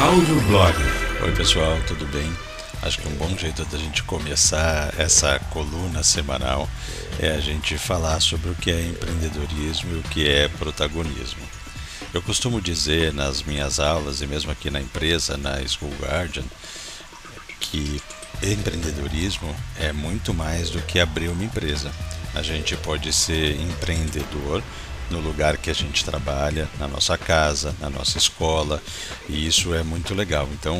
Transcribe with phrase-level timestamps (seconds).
[0.00, 0.74] Audioblog.
[1.22, 2.32] Oi pessoal, tudo bem?
[2.82, 6.66] Acho que um bom jeito da gente começar essa coluna semanal
[7.18, 11.42] é a gente falar sobre o que é empreendedorismo e o que é protagonismo.
[12.14, 16.44] Eu costumo dizer nas minhas aulas e mesmo aqui na empresa, na School Guardian,
[17.60, 18.00] que
[18.42, 21.92] empreendedorismo é muito mais do que abrir uma empresa.
[22.34, 24.62] A gente pode ser empreendedor
[25.10, 28.82] no lugar que a gente trabalha, na nossa casa, na nossa escola,
[29.28, 30.48] e isso é muito legal.
[30.52, 30.76] Então,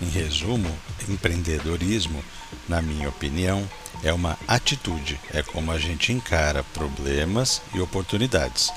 [0.00, 0.70] em resumo,
[1.08, 2.22] empreendedorismo,
[2.68, 3.68] na minha opinião,
[4.02, 8.70] é uma atitude, é como a gente encara problemas e oportunidades.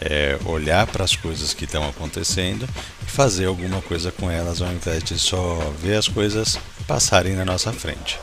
[0.00, 2.66] É olhar para as coisas que estão acontecendo
[3.02, 7.44] e fazer alguma coisa com elas ao invés de só ver as coisas passarem na
[7.44, 8.18] nossa frente.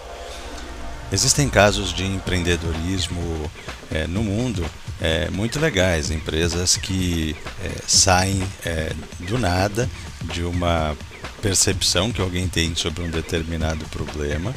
[1.11, 3.49] Existem casos de empreendedorismo
[3.91, 4.65] é, no mundo
[5.01, 9.89] é, muito legais, empresas que é, saem é, do nada
[10.33, 10.95] de uma
[11.41, 14.53] percepção que alguém tem sobre um determinado problema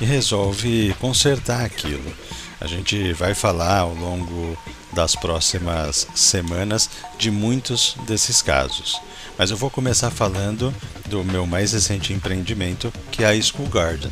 [0.00, 2.12] e resolve consertar aquilo.
[2.60, 4.56] A gente vai falar ao longo
[4.92, 9.00] das próximas semanas de muitos desses casos.
[9.38, 10.74] Mas eu vou começar falando
[11.06, 14.10] do meu mais recente empreendimento, que é a School Garden.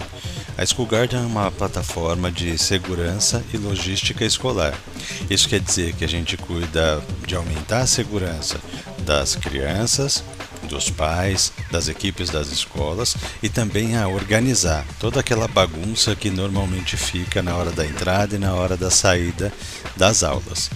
[0.59, 4.75] A School Garden é uma plataforma de segurança e logística escolar.
[5.31, 8.59] Isso quer dizer que a gente cuida de aumentar a segurança
[9.05, 10.25] das crianças,
[10.69, 16.97] dos pais, das equipes das escolas e também a organizar toda aquela bagunça que normalmente
[16.97, 19.53] fica na hora da entrada e na hora da saída
[19.97, 20.69] das aulas.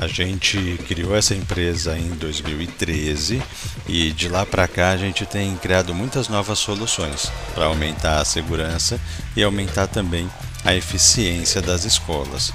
[0.00, 3.42] A gente criou essa empresa em 2013
[3.86, 8.24] e de lá para cá a gente tem criado muitas novas soluções para aumentar a
[8.24, 8.98] segurança
[9.36, 10.26] e aumentar também
[10.64, 12.50] a eficiência das escolas.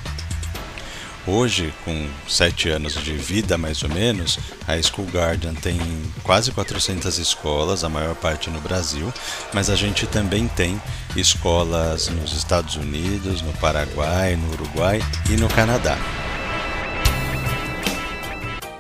[1.28, 5.80] Hoje, com sete anos de vida mais ou menos, a School Garden tem
[6.24, 9.14] quase 400 escolas, a maior parte no Brasil,
[9.54, 10.82] mas a gente também tem
[11.16, 15.00] escolas nos Estados Unidos, no Paraguai, no Uruguai
[15.30, 15.96] e no Canadá.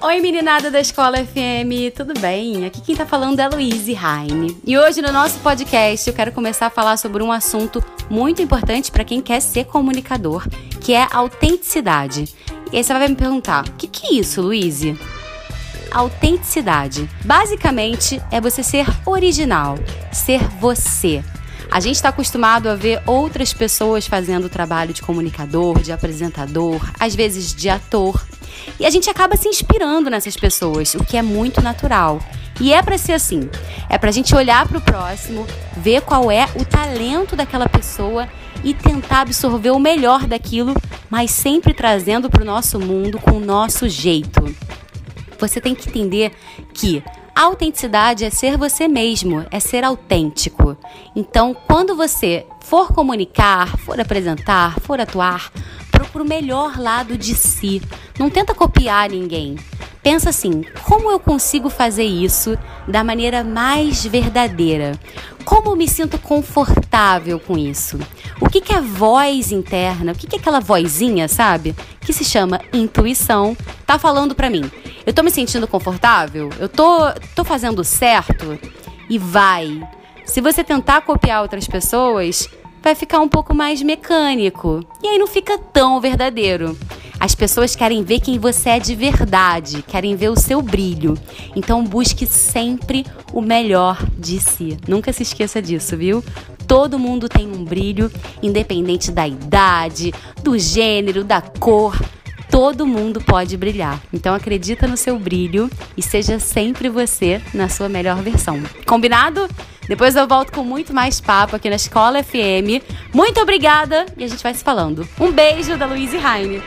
[0.05, 2.63] Oi, meninada da Escola FM, tudo bem?
[2.63, 4.55] Aqui quem tá falando é Luíse Heine.
[4.63, 8.91] E hoje no nosso podcast eu quero começar a falar sobre um assunto muito importante
[8.91, 10.47] para quem quer ser comunicador,
[10.79, 12.25] que é autenticidade.
[12.71, 14.95] E aí você vai me perguntar: o que, que é isso, Luíse?
[15.91, 17.09] Autenticidade.
[17.23, 19.75] Basicamente é você ser original,
[20.11, 21.23] ser você.
[21.71, 26.79] A gente está acostumado a ver outras pessoas fazendo o trabalho de comunicador, de apresentador,
[26.99, 28.23] às vezes de ator.
[28.79, 32.19] E a gente acaba se inspirando nessas pessoas, o que é muito natural.
[32.59, 33.49] E é para ser assim.
[33.89, 35.45] É para a gente olhar para o próximo,
[35.77, 38.27] ver qual é o talento daquela pessoa
[38.63, 40.73] e tentar absorver o melhor daquilo,
[41.09, 44.43] mas sempre trazendo para o nosso mundo com o nosso jeito.
[45.37, 46.31] Você tem que entender
[46.73, 47.03] que
[47.35, 50.77] a autenticidade é ser você mesmo, é ser autêntico.
[51.13, 55.51] Então, quando você for comunicar, for apresentar, for atuar,
[55.91, 57.81] procura o melhor lado de si.
[58.17, 59.57] Não tenta copiar ninguém.
[60.01, 64.99] Pensa assim: como eu consigo fazer isso da maneira mais verdadeira?
[65.43, 67.99] Como eu me sinto confortável com isso?
[68.39, 71.75] O que, que a voz interna, o que, que aquela vozinha, sabe?
[72.01, 73.55] Que se chama intuição,
[73.85, 74.69] tá falando para mim?
[75.05, 76.49] Eu tô me sentindo confortável?
[76.59, 78.59] Eu tô, tô fazendo certo?
[79.09, 79.81] E vai.
[80.25, 82.49] Se você tentar copiar outras pessoas,
[82.81, 84.83] vai ficar um pouco mais mecânico.
[85.01, 86.77] E aí não fica tão verdadeiro.
[87.19, 91.17] As pessoas querem ver quem você é de verdade, querem ver o seu brilho.
[91.55, 94.77] Então busque sempre o melhor de si.
[94.87, 96.23] Nunca se esqueça disso, viu?
[96.67, 98.11] Todo mundo tem um brilho,
[98.41, 101.99] independente da idade, do gênero, da cor.
[102.49, 104.01] Todo mundo pode brilhar.
[104.13, 108.61] Então acredita no seu brilho e seja sempre você na sua melhor versão.
[108.85, 109.47] Combinado?
[109.87, 112.81] Depois eu volto com muito mais papo aqui na Escola FM.
[113.13, 115.07] Muito obrigada e a gente vai se falando.
[115.19, 116.63] Um beijo da Luíse Heine.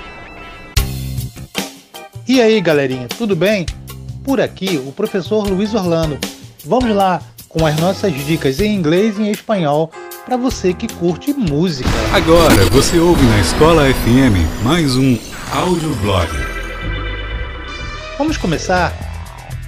[2.28, 3.64] E aí, galerinha, tudo bem?
[4.22, 6.18] Por aqui, o professor Luiz Orlando.
[6.62, 9.90] Vamos lá com as nossas dicas em inglês e em espanhol
[10.26, 11.88] para você que curte música.
[12.12, 15.18] Agora você ouve na Escola FM mais um
[15.54, 16.28] audioblog.
[18.18, 18.92] Vamos começar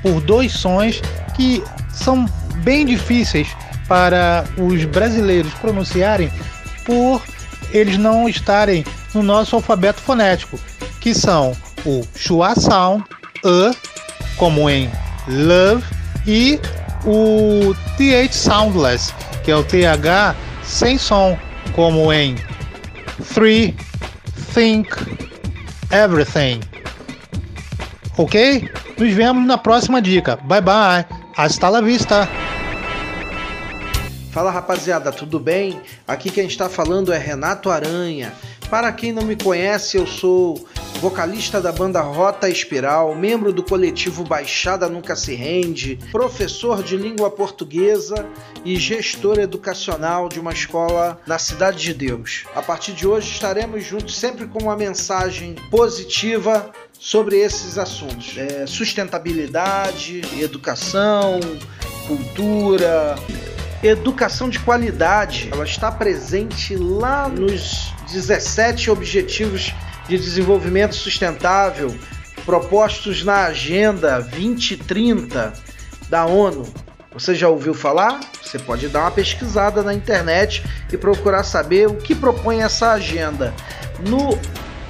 [0.03, 1.01] por dois sons
[1.35, 2.27] que são
[2.57, 3.49] bem difíceis
[3.89, 6.31] para os brasileiros pronunciarem
[6.85, 7.23] por
[7.73, 8.85] eles não estarem
[9.15, 10.61] no nosso alfabeto fonético,
[11.01, 13.05] que são o schwa sound,
[13.45, 13.71] e,
[14.37, 14.91] como em
[15.27, 15.85] love,
[16.27, 16.59] e
[17.05, 19.79] o th soundless, que é o th
[20.63, 21.39] sem som,
[21.75, 22.37] como em
[23.35, 23.75] three,
[24.55, 24.89] think,
[25.91, 26.61] everything.
[28.17, 28.69] Ok?
[28.99, 30.37] Nos vemos na próxima dica.
[30.37, 31.07] Bye bye.
[31.37, 32.29] Hasta la vista.
[34.31, 35.81] Fala rapaziada, tudo bem?
[36.07, 38.33] Aqui quem está falando é Renato Aranha.
[38.69, 40.69] Para quem não me conhece, eu sou
[41.01, 47.31] vocalista da banda Rota Espiral, membro do coletivo Baixada Nunca Se Rende, professor de língua
[47.31, 48.27] portuguesa
[48.67, 52.45] e gestor educacional de uma escola na Cidade de Deus.
[52.55, 58.67] A partir de hoje estaremos juntos sempre com uma mensagem positiva sobre esses assuntos: é,
[58.67, 61.41] sustentabilidade, educação,
[62.07, 63.15] cultura,
[63.83, 65.49] educação de qualidade.
[65.51, 69.73] Ela está presente lá nos 17 Objetivos
[70.11, 71.95] de Desenvolvimento Sustentável
[72.45, 75.53] propostos na Agenda 2030
[76.09, 76.67] da ONU.
[77.13, 78.19] Você já ouviu falar?
[78.43, 83.55] Você pode dar uma pesquisada na internet e procurar saber o que propõe essa agenda.
[84.05, 84.37] No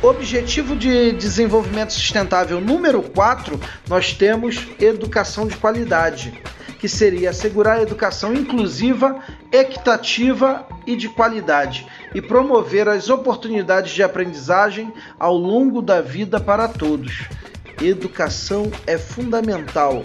[0.02, 6.32] Objetivo de Desenvolvimento Sustentável número 4, nós temos educação de qualidade
[6.80, 9.22] que seria assegurar a educação inclusiva,
[9.52, 16.66] equitativa e de qualidade e promover as oportunidades de aprendizagem ao longo da vida para
[16.66, 17.28] todos.
[17.82, 20.04] Educação é fundamental.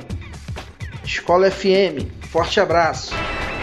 [1.04, 3.14] Escola FM, forte abraço.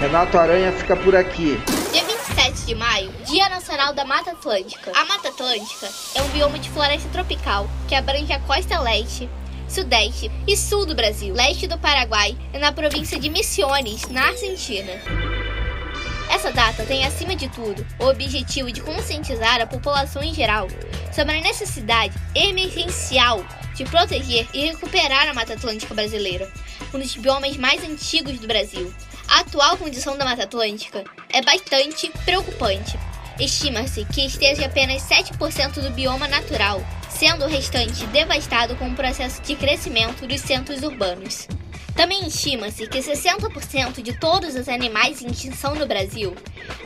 [0.00, 1.60] Renato Aranha fica por aqui.
[1.92, 4.90] Dia 27 de maio, Dia Nacional da Mata Atlântica.
[4.94, 9.28] A Mata Atlântica é um bioma de floresta tropical que abrange a costa leste,
[9.72, 14.92] sudeste e sul do Brasil, leste do Paraguai e na província de Misiones, na Argentina.
[16.30, 20.68] Essa data tem, acima de tudo, o objetivo de conscientizar a população em geral
[21.14, 26.50] sobre a necessidade emergencial de proteger e recuperar a Mata Atlântica brasileira,
[26.92, 28.92] um dos biomas mais antigos do Brasil.
[29.28, 32.98] A atual condição da Mata Atlântica é bastante preocupante.
[33.40, 36.82] Estima-se que esteja apenas 7% do bioma natural,
[37.22, 41.46] sendo o restante devastado com o processo de crescimento dos centros urbanos.
[41.94, 46.34] Também estima-se que 60% de todos os animais em extinção no Brasil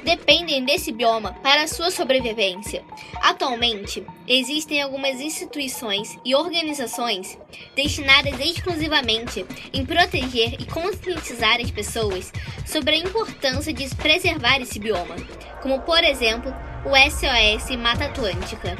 [0.05, 2.85] dependem desse bioma para sua sobrevivência.
[3.23, 7.39] Atualmente, existem algumas instituições e organizações
[7.75, 12.31] destinadas exclusivamente em proteger e conscientizar as pessoas
[12.67, 15.17] sobre a importância de preservar esse bioma,
[15.63, 16.55] como por exemplo
[16.85, 18.77] o SOS Mata Atlântica.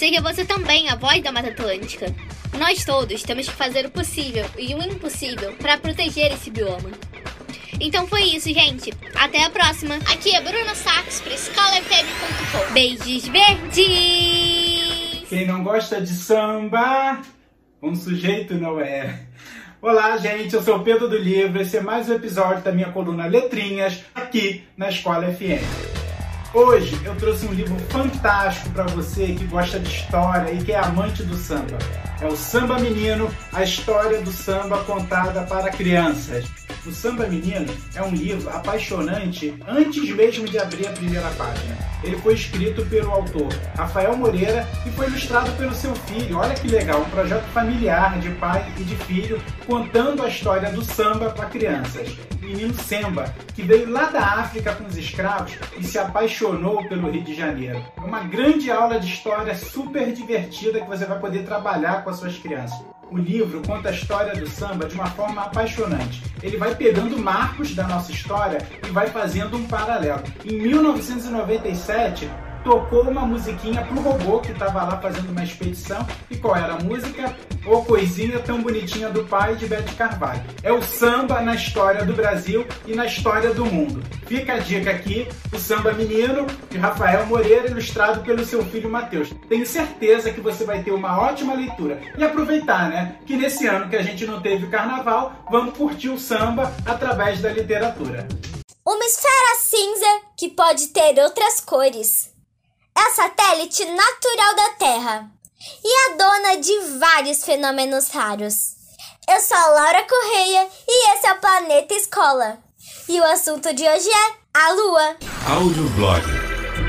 [0.00, 2.06] Seja você também a voz da Mata Atlântica.
[2.58, 6.88] Nós todos temos que fazer o possível e o impossível para proteger esse bioma.
[7.78, 8.94] Então foi isso, gente.
[9.14, 9.96] Até a próxima.
[10.10, 12.72] Aqui é Bruna Sacks para escolafm.com.
[12.72, 15.28] Beijos verdes!
[15.28, 17.20] Quem não gosta de samba,
[17.82, 19.26] um sujeito não é.
[19.82, 21.60] Olá, gente, eu sou o Pedro do Livro.
[21.60, 25.89] Esse é mais um episódio da minha coluna Letrinhas aqui na Escola FM.
[26.52, 30.78] Hoje eu trouxe um livro fantástico para você que gosta de história e que é
[30.78, 31.78] amante do samba.
[32.20, 36.44] É o Samba Menino, a história do samba contada para crianças.
[36.84, 41.78] O Samba Menino é um livro apaixonante antes mesmo de abrir a primeira página.
[42.02, 46.36] Ele foi escrito pelo autor Rafael Moreira e foi ilustrado pelo seu filho.
[46.36, 50.84] Olha que legal, um projeto familiar de pai e de filho contando a história do
[50.84, 52.08] samba para crianças.
[52.50, 57.22] Menino Semba, que veio lá da África com os escravos e se apaixonou pelo Rio
[57.22, 57.84] de Janeiro.
[57.96, 62.16] É uma grande aula de história super divertida que você vai poder trabalhar com as
[62.16, 62.78] suas crianças.
[63.10, 66.22] O livro conta a história do samba de uma forma apaixonante.
[66.42, 70.22] Ele vai pegando marcos da nossa história e vai fazendo um paralelo.
[70.44, 72.30] Em 1997,
[72.64, 76.06] tocou uma musiquinha pro robô que estava lá fazendo uma expedição.
[76.30, 77.34] E qual era a música?
[77.66, 80.42] O Coisinha Tão Bonitinha do Pai de Bete Carvalho.
[80.62, 84.02] É o samba na história do Brasil e na história do mundo.
[84.26, 89.30] Fica a dica aqui, o Samba Menino, de Rafael Moreira, ilustrado pelo seu filho Matheus.
[89.48, 92.00] Tenho certeza que você vai ter uma ótima leitura.
[92.16, 96.18] E aproveitar, né, que nesse ano que a gente não teve carnaval, vamos curtir o
[96.18, 98.26] samba através da literatura.
[98.86, 102.29] Uma esfera cinza que pode ter outras cores
[102.96, 105.30] é satélite natural da Terra
[105.84, 108.76] e a dona de vários fenômenos raros.
[109.28, 112.58] Eu sou a Laura Correia e esse é o Planeta Escola.
[113.08, 115.16] E o assunto de hoje é a Lua.
[115.48, 116.22] Audioblog.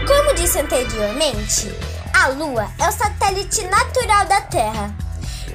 [0.08, 1.68] Como disse anteriormente,
[2.14, 4.96] a Lua é o satélite natural da Terra.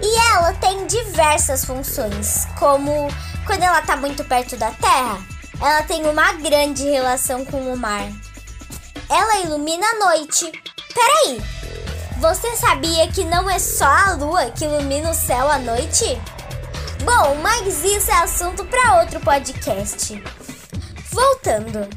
[0.00, 3.08] E ela tem diversas funções, como
[3.46, 5.18] quando ela está muito perto da Terra,
[5.60, 8.06] ela tem uma grande relação com o mar
[9.08, 10.50] ela ilumina a noite.
[10.94, 11.42] Peraí,
[12.18, 16.20] você sabia que não é só a lua que ilumina o céu à noite?
[17.04, 20.22] Bom, mas isso é assunto para outro podcast.
[21.10, 21.88] Voltando,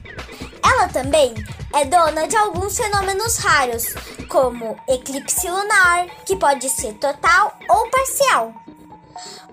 [0.64, 1.34] ela também
[1.74, 3.86] é dona de alguns fenômenos raros,
[4.28, 8.54] como eclipse lunar, que pode ser total ou parcial.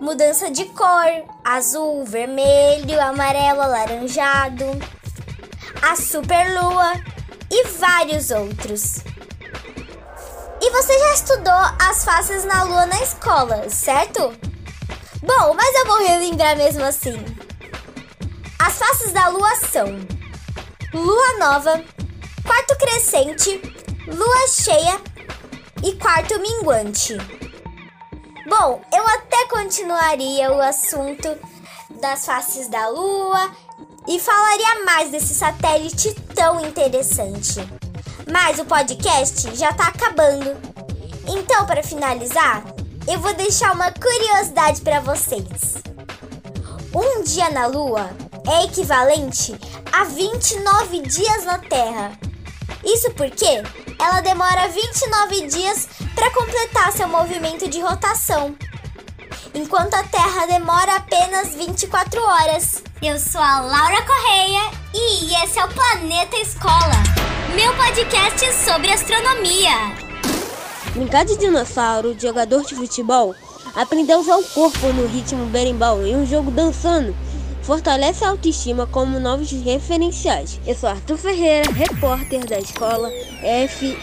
[0.01, 4.65] Mudança de cor, azul, vermelho, amarelo, alaranjado
[5.83, 6.95] a superlua
[7.51, 8.99] e vários outros.
[10.61, 14.21] E você já estudou as faces na lua na escola, certo?
[15.23, 17.17] Bom, mas eu vou relembrar mesmo assim.
[18.59, 19.87] As faces da lua são
[20.93, 21.85] lua nova,
[22.45, 23.61] quarto crescente,
[24.07, 25.01] lua cheia
[25.83, 27.17] e quarto minguante.
[28.49, 31.37] Bom, eu até continuaria o assunto
[32.01, 33.51] das faces da lua
[34.09, 37.61] e falaria mais desse satélite tão interessante.
[38.31, 40.57] Mas o podcast já tá acabando.
[41.27, 42.65] Então, para finalizar,
[43.07, 45.75] eu vou deixar uma curiosidade para vocês.
[46.95, 48.11] Um dia na Lua
[48.49, 49.55] é equivalente
[49.93, 52.13] a 29 dias na Terra.
[52.85, 53.63] Isso porque
[53.99, 58.57] ela demora 29 dias para completar seu movimento de rotação,
[59.57, 62.83] enquanto a Terra demora apenas 24 horas.
[63.03, 66.93] Eu sou a Laura Correia e esse é o Planeta Escola,
[67.55, 69.73] meu podcast sobre astronomia.
[70.95, 73.35] Brincar de dinossauro, jogador de futebol,
[73.75, 77.17] aprender a usar o corpo no ritmo berimbau em um jogo dançando,
[77.63, 80.61] fortalece a autoestima como novos referenciais.
[80.67, 83.11] Eu sou Arthur Ferreira, repórter da escola
[83.41, 83.97] fm.com.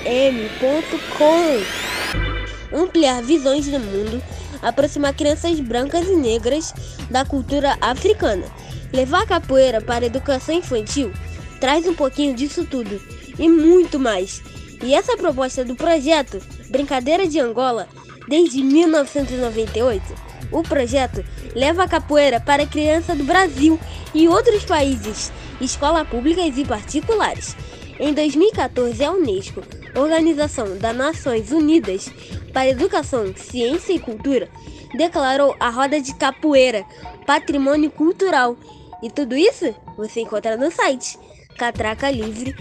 [2.76, 4.22] Ampliar visões do mundo,
[4.64, 6.74] aproximar crianças brancas e negras
[7.12, 8.46] da cultura africana
[8.94, 11.12] Levar a capoeira para a educação infantil
[11.60, 13.02] traz um pouquinho disso tudo
[13.40, 14.44] e muito mais.
[14.84, 16.40] E essa proposta do projeto
[16.70, 17.88] Brincadeira de Angola,
[18.28, 20.04] desde 1998,
[20.52, 23.80] o projeto leva a capoeira para a criança do Brasil
[24.14, 27.56] e outros países, escolas públicas e particulares.
[28.00, 29.64] Em 2014, a Unesco,
[29.96, 32.12] Organização das Nações Unidas
[32.54, 34.48] para Educação, Ciência e Cultura,
[34.96, 36.86] declarou a roda de capoeira
[37.26, 38.56] patrimônio cultural
[39.02, 41.18] e tudo isso você encontra no site
[41.58, 42.54] catracalivre.com.br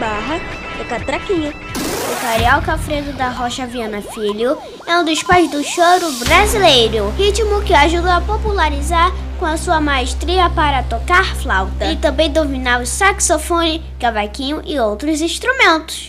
[0.00, 0.40] barra
[0.88, 1.52] catraquinha.
[2.10, 7.62] O carioca Alfredo da Rocha Viana Filho é um dos pais do choro brasileiro, ritmo
[7.62, 12.86] que ajuda a popularizar com a sua maestria para tocar flauta e também dominar o
[12.86, 16.06] saxofone, cavaquinho e outros instrumentos.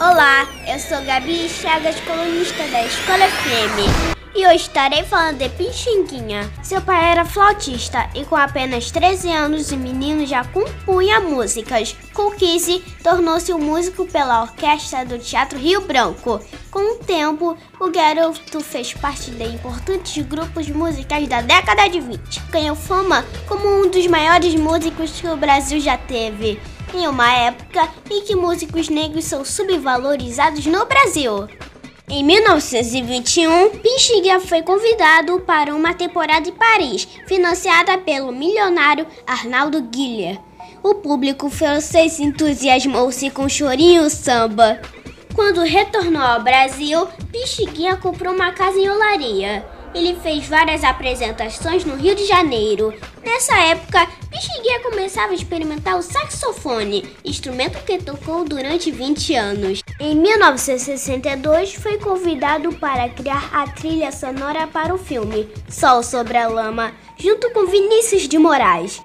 [0.00, 6.50] Olá, eu sou Gabi Chagas, colunista da Escola FM e hoje estarei falando de Pixinguinha.
[6.62, 11.96] Seu pai era flautista e com apenas 13 anos o menino já compunha músicas.
[12.12, 16.40] Com 15, tornou-se um músico pela orquestra do Teatro Rio Branco.
[16.72, 22.42] Com o tempo, o garoto fez parte de importantes grupos musicais da década de 20.
[22.50, 26.60] Ganhou fama como um dos maiores músicos que o Brasil já teve
[26.96, 31.48] em uma época em que músicos negros são subvalorizados no Brasil.
[32.08, 40.38] Em 1921, Pinchiguia foi convidado para uma temporada em Paris, financiada pelo milionário Arnaldo Guilher.
[40.82, 44.80] O público francês entusiasmou-se com chorinho samba.
[45.34, 49.64] Quando retornou ao Brasil, Pinchiguia comprou uma casa em Olaria.
[49.94, 52.92] Ele fez várias apresentações no Rio de Janeiro.
[53.24, 59.82] Nessa época, Pixinguinha começava a experimentar o saxofone, instrumento que tocou durante 20 anos.
[60.00, 66.48] Em 1962, foi convidado para criar a trilha sonora para o filme Sol sobre a
[66.48, 69.00] Lama, junto com Vinícius de Moraes.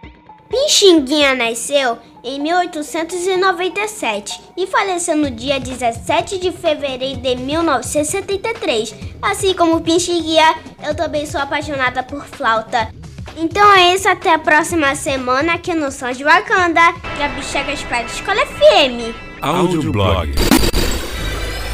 [0.50, 8.96] Pixinguinha nasceu em 1897 e faleceu no dia 17 de fevereiro de 1973.
[9.22, 12.92] Assim como Pixinguinha, eu também sou apaixonada por flauta.
[13.38, 16.82] Então é isso, até a próxima semana aqui no Som de Wakanda,
[17.18, 19.16] Gabi Chagas para a Escola FM.
[19.42, 20.34] Audioblog.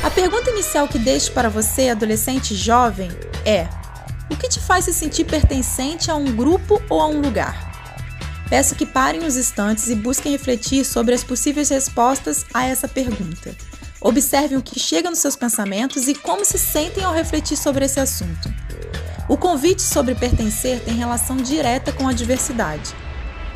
[0.03, 3.09] A pergunta inicial que deixo para você, adolescente jovem,
[3.45, 3.65] é:
[4.29, 7.64] o que te faz se sentir pertencente a um grupo ou a um lugar?
[8.49, 13.55] Peço que parem os instantes e busquem refletir sobre as possíveis respostas a essa pergunta.
[13.99, 17.99] Observem o que chega nos seus pensamentos e como se sentem ao refletir sobre esse
[17.99, 18.53] assunto.
[19.27, 22.93] O convite sobre pertencer tem relação direta com a diversidade,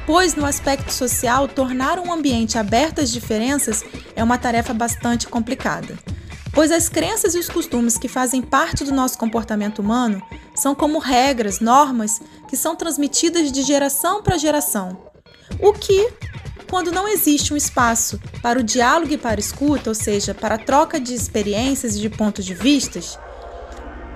[0.07, 3.83] pois, no aspecto social, tornar um ambiente aberto às diferenças
[4.15, 5.95] é uma tarefa bastante complicada.
[6.51, 10.19] Pois as crenças e os costumes que fazem parte do nosso comportamento humano
[10.59, 14.97] são como regras, normas que são transmitidas de geração para geração.
[15.61, 16.11] O que,
[16.69, 20.55] quando não existe um espaço para o diálogo e para a escuta, ou seja, para
[20.55, 23.17] a troca de experiências e de pontos de vistas,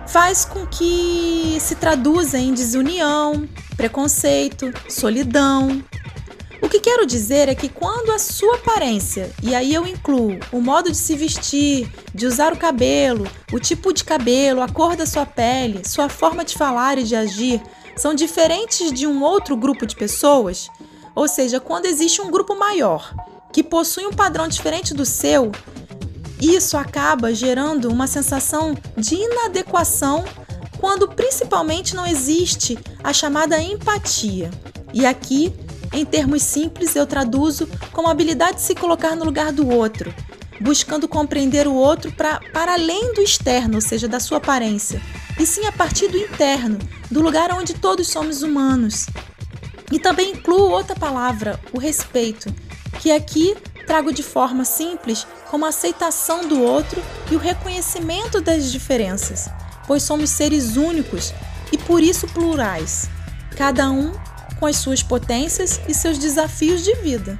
[0.07, 5.83] faz com que se traduza em desunião, preconceito, solidão,
[6.63, 10.61] o que quero dizer é que quando a sua aparência, e aí eu incluo o
[10.61, 15.05] modo de se vestir, de usar o cabelo, o tipo de cabelo, a cor da
[15.05, 17.61] sua pele, sua forma de falar e de agir,
[17.97, 20.69] são diferentes de um outro grupo de pessoas,
[21.15, 23.13] Ou seja, quando existe um grupo maior
[23.51, 25.51] que possui um padrão diferente do seu,
[26.41, 30.25] isso acaba gerando uma sensação de inadequação
[30.79, 34.49] quando principalmente não existe a chamada empatia.
[34.91, 35.53] E aqui,
[35.93, 40.13] em termos simples, eu traduzo como a habilidade de se colocar no lugar do outro,
[40.59, 44.99] buscando compreender o outro pra, para além do externo, ou seja, da sua aparência,
[45.39, 46.79] e sim a partir do interno,
[47.11, 49.05] do lugar onde todos somos humanos.
[49.91, 52.53] E também incluo outra palavra, o respeito,
[52.99, 58.71] que aqui trago de forma simples como a aceitação do outro e o reconhecimento das
[58.71, 59.47] diferenças,
[59.85, 61.33] pois somos seres únicos
[61.71, 63.09] e por isso plurais,
[63.55, 64.11] cada um
[64.63, 67.37] com as suas potências e seus desafios de vida.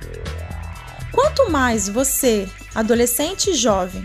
[1.10, 4.03] Quanto mais você, adolescente e jovem,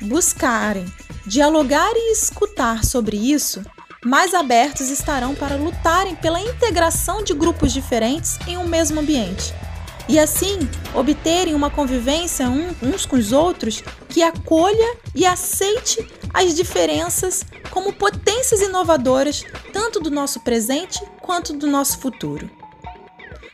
[0.00, 0.84] buscarem
[1.26, 3.60] dialogar e escutar sobre isso,
[4.04, 9.52] mais abertos estarão para lutarem pela integração de grupos diferentes em um mesmo ambiente.
[10.08, 10.60] E assim
[10.94, 18.60] obterem uma convivência uns com os outros que acolha e aceite as diferenças como potências
[18.60, 22.59] inovadoras tanto do nosso presente quanto do nosso futuro.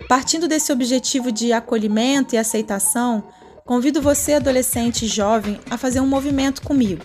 [0.08, 3.24] Partindo desse objetivo de acolhimento e aceitação,
[3.64, 7.04] convido você, adolescente e jovem, a fazer um movimento comigo,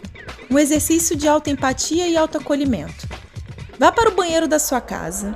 [0.49, 3.07] um exercício de autoempatia e autoacolhimento.
[3.79, 5.35] Vá para o banheiro da sua casa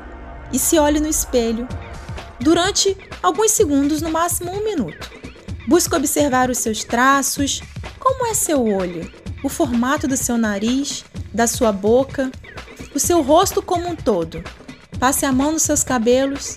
[0.54, 1.68] e se olhe no espelho
[2.40, 5.10] durante alguns segundos, no máximo um minuto.
[5.68, 7.64] Busque observar os seus traços,
[8.00, 9.12] como é seu olho,
[9.44, 11.04] o formato do seu nariz,
[11.34, 12.32] da sua boca,
[12.94, 14.44] o seu rosto como um todo.
[15.00, 16.56] Passe a mão nos seus cabelos.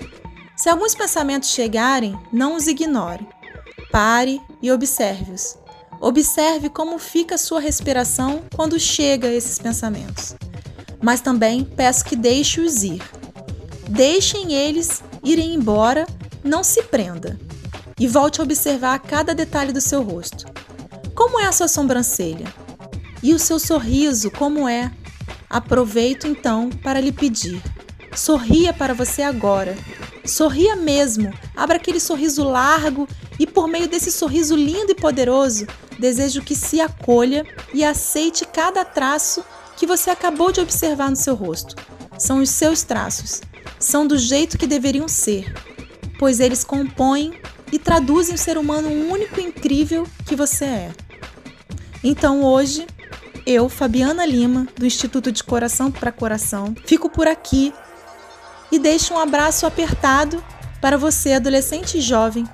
[0.58, 3.26] Se alguns pensamentos chegarem, não os ignore.
[3.90, 5.56] Pare e observe-os.
[6.00, 10.36] Observe como fica a sua respiração quando chega a esses pensamentos
[11.00, 13.02] mas também peço que deixe-os ir.
[13.88, 16.06] Deixem eles irem embora,
[16.44, 17.38] não se prenda.
[17.98, 20.46] E volte a observar cada detalhe do seu rosto.
[21.14, 22.46] Como é a sua sobrancelha?
[23.22, 24.92] E o seu sorriso, como é?
[25.50, 27.60] Aproveito então para lhe pedir.
[28.14, 29.76] Sorria para você agora.
[30.28, 31.32] Sorria mesmo.
[31.56, 35.66] Abra aquele sorriso largo e, por meio desse sorriso lindo e poderoso,
[35.98, 39.42] desejo que se acolha e aceite cada traço
[39.76, 41.74] que você acabou de observar no seu rosto.
[42.18, 43.40] São os seus traços.
[43.78, 45.54] São do jeito que deveriam ser,
[46.18, 47.32] pois eles compõem
[47.72, 50.92] e traduzem o ser humano único e incrível que você é.
[52.02, 52.86] Então hoje,
[53.46, 57.72] eu, Fabiana Lima, do Instituto de Coração para Coração, fico por aqui
[58.70, 60.42] e deixo um abraço apertado
[60.80, 62.46] para você, adolescente e jovem,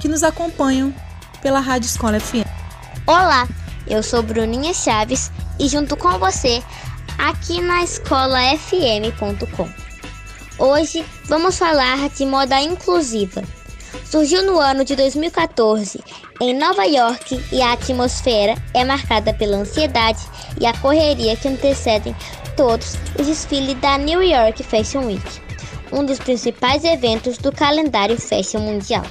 [0.00, 0.94] que nos acompanham
[1.40, 2.46] pela Rádio Escola FM.
[3.06, 3.48] Olá,
[3.86, 6.62] eu sou Bruninha Chaves e junto com você
[7.18, 9.68] aqui na escola fm.com.
[10.58, 13.42] Hoje vamos falar de moda inclusiva.
[14.04, 16.02] Surgiu no ano de 2014
[16.40, 20.20] em Nova York e a atmosfera é marcada pela ansiedade
[20.60, 22.14] e a correria que antecedem
[22.56, 25.22] todos os desfiles da New York Fashion Week,
[25.92, 29.04] um dos principais eventos do calendário fashion mundial.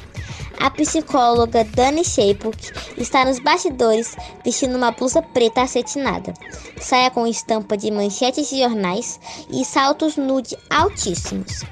[0.60, 2.56] A psicóloga Dani Shapuk
[2.96, 4.16] está nos bastidores
[4.46, 6.34] vestindo uma blusa preta acetinada,
[6.80, 11.64] saia com estampa de manchetes de jornais e saltos nude altíssimos,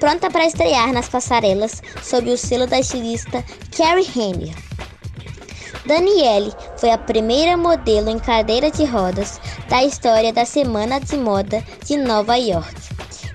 [0.00, 3.44] pronta para estrear nas passarelas sob o selo da estilista
[3.76, 4.54] Carrie Henry.
[5.84, 11.62] Danielle foi a primeira modelo em cadeira de rodas da história da Semana de Moda
[11.84, 12.77] de Nova York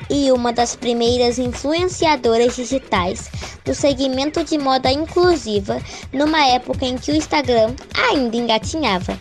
[0.10, 3.30] e uma das primeiras influenciadoras digitais
[3.66, 7.74] do segmento de moda inclusiva numa época em que o Instagram
[8.10, 9.18] ainda engatinhava.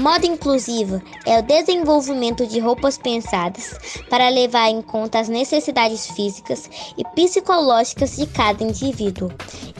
[0.00, 3.76] Moda inclusiva é o desenvolvimento de roupas pensadas
[4.10, 9.30] para levar em conta as necessidades físicas e psicológicas de cada indivíduo,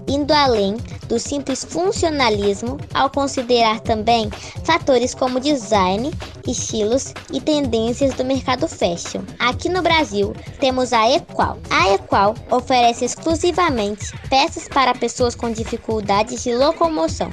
[0.06, 0.76] indo além
[1.08, 4.30] do simples funcionalismo ao considerar também
[4.62, 6.12] fatores como design,
[6.46, 9.22] estilos e tendências do mercado fashion.
[9.40, 11.58] Aqui no Brasil, temos a Equal.
[11.68, 17.30] A Equal oferece exclusivamente peças para pessoas com dificuldades de locomoção.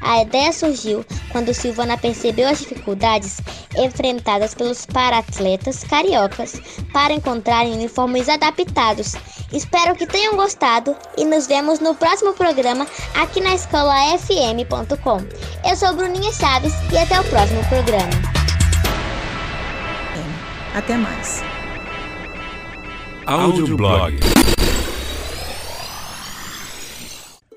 [0.00, 3.40] A ideia surgiu quando Silvana percebeu as dificuldades
[3.76, 6.60] enfrentadas pelos paratletas cariocas
[6.92, 9.14] para encontrarem uniformes adaptados.
[9.52, 15.20] Espero que tenham gostado e nos vemos no próximo programa aqui na escola fm.com.
[15.68, 18.10] Eu sou Bruninha Chaves e até o próximo programa.
[20.74, 21.42] Até mais.
[23.26, 24.18] Audioblog.